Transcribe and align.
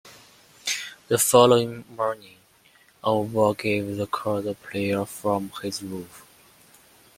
The 1.09 1.19
following 1.19 1.85
morning, 1.95 2.37
Urwah 3.03 3.55
gave 3.55 3.97
the 3.97 4.07
call 4.07 4.41
to 4.41 4.55
prayer 4.55 5.05
from 5.05 5.51
his 5.61 5.83
roof. 5.83 6.25